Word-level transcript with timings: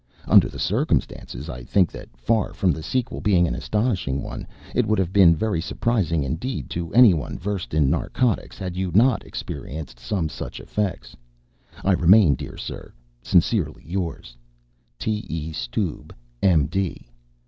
Under 0.25 0.49
the 0.49 0.57
circumstances, 0.57 1.47
I 1.47 1.63
think 1.63 1.91
that, 1.91 2.09
far 2.17 2.53
from 2.55 2.71
the 2.71 2.81
sequel 2.81 3.21
being 3.21 3.47
an 3.47 3.53
astonishing 3.53 4.23
one, 4.23 4.47
it 4.73 4.87
would 4.87 4.97
have 4.97 5.13
been 5.13 5.35
very 5.35 5.61
surprising 5.61 6.23
indeed 6.23 6.71
to 6.71 6.91
anyone 6.91 7.37
versed 7.37 7.71
in 7.75 7.87
narcotics 7.91 8.57
had 8.57 8.75
you 8.75 8.89
not 8.95 9.23
experienced 9.23 9.99
some 9.99 10.27
such 10.27 10.59
effects. 10.59 11.15
I 11.83 11.91
remain, 11.93 12.33
dear 12.33 12.57
sir, 12.57 12.91
sincerely 13.21 13.83
yours, 13.85 14.35
"T. 14.97 15.23
E. 15.29 15.51
STUBE, 15.51 16.15
M.D. 16.41 17.07